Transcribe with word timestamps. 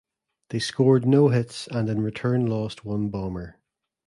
They 0.49 0.57
scored 0.57 1.05
no 1.05 1.27
hits 1.27 1.67
and 1.67 1.87
in 1.87 2.01
return 2.01 2.47
lost 2.47 2.83
one 2.83 3.09
bomber. 3.09 3.59